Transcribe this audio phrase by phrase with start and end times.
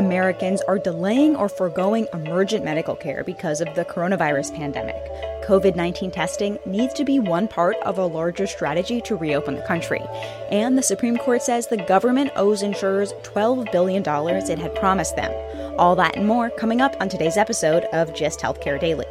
[0.00, 4.96] Americans are delaying or foregoing emergent medical care because of the coronavirus pandemic.
[5.44, 9.62] COVID 19 testing needs to be one part of a larger strategy to reopen the
[9.62, 10.00] country.
[10.50, 15.32] And the Supreme Court says the government owes insurers $12 billion it had promised them.
[15.78, 19.06] All that and more coming up on today's episode of Gist Healthcare Daily.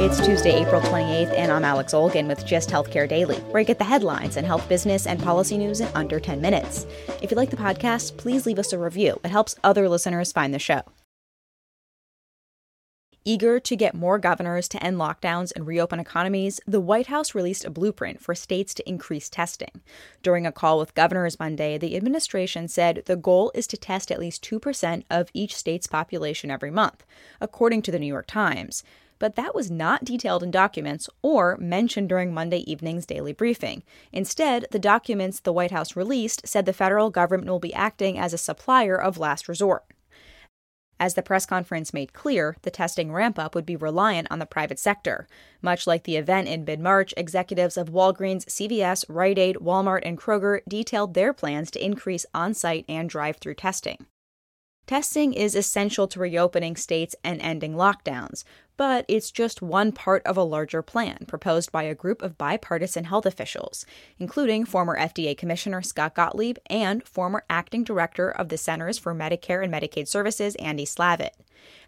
[0.00, 3.76] It's Tuesday, April 28th, and I'm Alex Olgin with Gist Healthcare Daily, where I get
[3.76, 6.86] the headlines and health business and policy news in under 10 minutes.
[7.20, 9.20] If you like the podcast, please leave us a review.
[9.22, 10.80] It helps other listeners find the show.
[13.26, 17.66] Eager to get more governors to end lockdowns and reopen economies, the White House released
[17.66, 19.82] a blueprint for states to increase testing.
[20.22, 24.18] During a call with governors Monday, the administration said the goal is to test at
[24.18, 27.04] least 2% of each state's population every month,
[27.38, 28.82] according to the New York Times
[29.20, 33.84] but that was not detailed in documents or mentioned during Monday evening's daily briefing.
[34.10, 38.32] Instead, the documents the White House released said the federal government will be acting as
[38.32, 39.84] a supplier of last resort.
[40.98, 44.44] As the press conference made clear, the testing ramp up would be reliant on the
[44.44, 45.26] private sector.
[45.62, 50.18] Much like the event in mid March, executives of Walgreens, CVS, Rite Aid, Walmart, and
[50.18, 54.06] Kroger detailed their plans to increase on site and drive through testing.
[54.86, 58.42] Testing is essential to reopening states and ending lockdowns,
[58.80, 63.04] but it's just one part of a larger plan proposed by a group of bipartisan
[63.04, 63.84] health officials,
[64.18, 69.62] including former FDA Commissioner Scott Gottlieb and former acting director of the Centers for Medicare
[69.62, 71.32] and Medicaid Services, Andy Slavitt.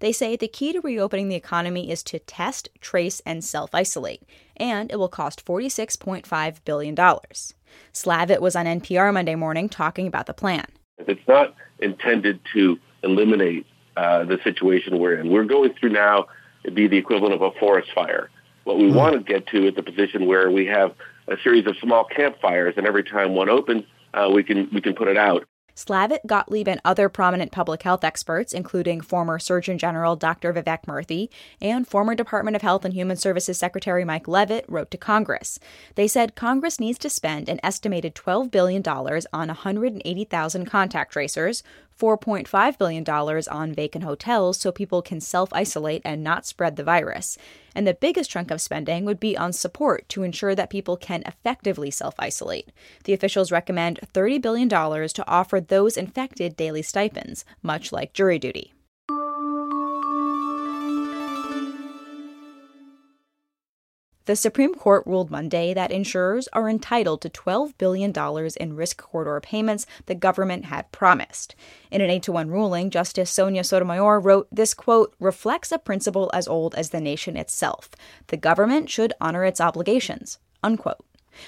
[0.00, 4.24] They say the key to reopening the economy is to test, trace, and self isolate,
[4.56, 6.96] and it will cost $46.5 billion.
[6.96, 10.66] Slavitt was on NPR Monday morning talking about the plan.
[10.98, 13.64] It's not intended to eliminate
[13.96, 15.30] uh, the situation we're in.
[15.30, 16.26] We're going through now,
[16.64, 18.30] it'd be the equivalent of a forest fire.
[18.64, 18.96] What we mm-hmm.
[18.96, 20.94] want to get to is a position where we have
[21.28, 23.84] a series of small campfires, and every time one opens,
[24.14, 25.44] uh, we can we can put it out.
[25.74, 30.52] Slavitt, Gottlieb, and other prominent public health experts, including former Surgeon General Dr.
[30.52, 34.98] Vivek Murthy and former Department of Health and Human Services Secretary Mike Leavitt, wrote to
[34.98, 35.58] Congress.
[35.94, 41.62] They said Congress needs to spend an estimated $12 billion on 180,000 contact tracers,
[42.00, 47.36] $4.5 billion on vacant hotels so people can self isolate and not spread the virus.
[47.74, 51.22] And the biggest chunk of spending would be on support to ensure that people can
[51.26, 52.70] effectively self isolate.
[53.04, 58.72] The officials recommend $30 billion to offer those infected daily stipends, much like jury duty.
[64.26, 68.12] The Supreme Court ruled Monday that insurers are entitled to $12 billion
[68.60, 71.54] in risk corridor payments the government had promised.
[71.90, 76.30] In an 8 to 1 ruling, Justice Sonia Sotomayor wrote this quote reflects a principle
[76.34, 77.90] as old as the nation itself.
[78.26, 80.38] The government should honor its obligations.
[80.62, 81.04] Unquote.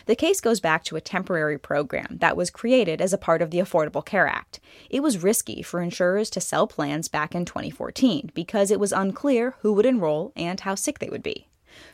[0.06, 3.50] The case goes back to a temporary program that was created as a part of
[3.50, 4.61] the Affordable Care Act.
[4.88, 9.56] It was risky for insurers to sell plans back in 2014 because it was unclear
[9.61, 11.49] who would enroll and how sick they would be.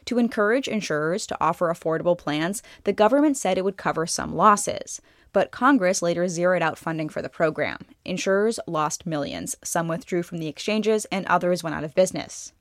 [0.07, 5.01] To encourage insurers to offer affordable plans, the government said it would cover some losses.
[5.33, 7.85] But Congress later zeroed out funding for the program.
[8.05, 9.57] Insurers lost millions.
[9.63, 12.53] Some withdrew from the exchanges, and others went out of business.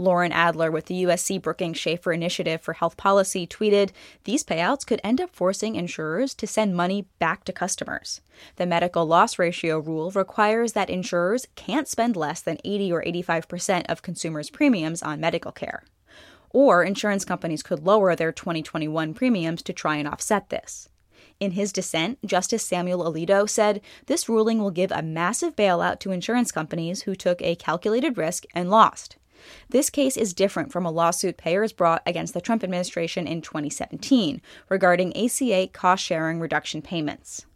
[0.00, 3.90] Loren Adler with the USC Brookings Schaeffer Initiative for Health Policy tweeted
[4.24, 8.20] These payouts could end up forcing insurers to send money back to customers.
[8.56, 13.86] The medical loss ratio rule requires that insurers can't spend less than 80 or 85%
[13.88, 15.82] of consumers' premiums on medical care
[16.50, 20.88] or insurance companies could lower their 2021 premiums to try and offset this.
[21.40, 26.10] In his dissent, Justice Samuel Alito said this ruling will give a massive bailout to
[26.10, 29.16] insurance companies who took a calculated risk and lost.
[29.68, 34.42] This case is different from a lawsuit payers brought against the Trump administration in 2017
[34.68, 37.46] regarding ACA cost sharing reduction payments.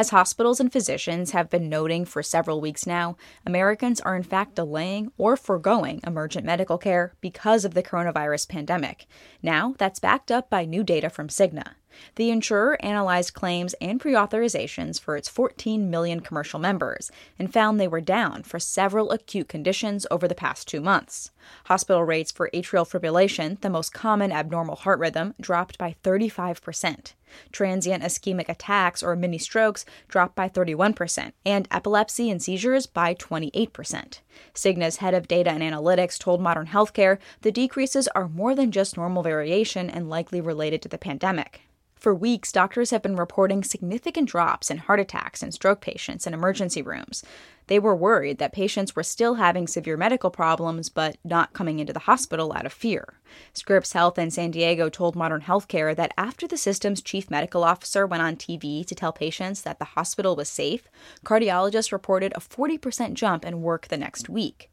[0.00, 4.54] As hospitals and physicians have been noting for several weeks now, Americans are in fact
[4.54, 9.06] delaying or foregoing emergent medical care because of the coronavirus pandemic.
[9.42, 11.74] Now, that's backed up by new data from Cigna.
[12.16, 17.78] The insurer analyzed claims and pre authorizations for its 14 million commercial members and found
[17.78, 21.30] they were down for several acute conditions over the past two months.
[21.66, 27.14] Hospital rates for atrial fibrillation, the most common abnormal heart rhythm, dropped by 35%.
[27.52, 34.20] Transient ischemic attacks or mini strokes dropped by 31%, and epilepsy and seizures by 28%.
[34.54, 38.96] Cigna's head of data and analytics told Modern Healthcare the decreases are more than just
[38.96, 41.62] normal variation and likely related to the pandemic.
[42.00, 46.32] For weeks, doctors have been reporting significant drops in heart attacks and stroke patients in
[46.32, 47.22] emergency rooms.
[47.66, 51.92] They were worried that patients were still having severe medical problems but not coming into
[51.92, 53.20] the hospital out of fear.
[53.52, 58.06] Scripps Health in San Diego told Modern Healthcare that after the system's chief medical officer
[58.06, 60.88] went on TV to tell patients that the hospital was safe,
[61.22, 64.70] cardiologists reported a 40% jump in work the next week.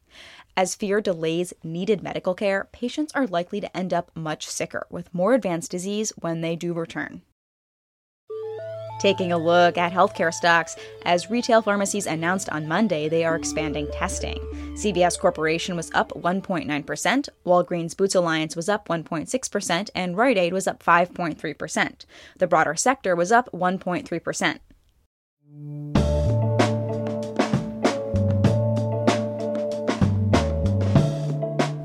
[0.57, 5.13] As fear delays needed medical care, patients are likely to end up much sicker with
[5.13, 7.21] more advanced disease when they do return.
[8.99, 10.75] Taking a look at healthcare stocks,
[11.05, 14.39] as retail pharmacies announced on Monday they are expanding testing.
[14.73, 20.65] CVS Corporation was up 1.9%, Walgreens Boots Alliance was up 1.6%, and Rite Aid was
[20.65, 22.05] up 5.3%.
[22.39, 24.57] The broader sector was up 1.3%.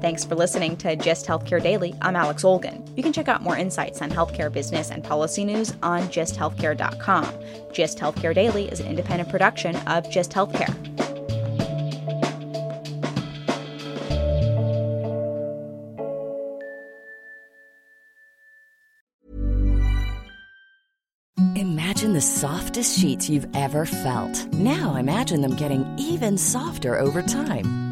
[0.02, 1.94] Thanks for listening to Gist Healthcare Daily.
[2.02, 2.84] I'm Alex Olgin.
[2.96, 7.32] You can check out more insights on healthcare business and policy news on gisthealthcare.com.
[7.72, 10.74] Gist Healthcare Daily is an independent production of Gist Healthcare.
[21.56, 24.52] Imagine the softest sheets you've ever felt.
[24.52, 27.91] Now imagine them getting even softer over time.